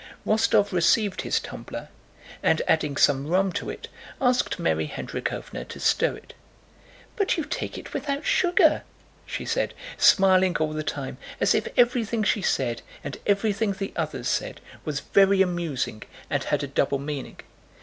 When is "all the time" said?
10.57-11.19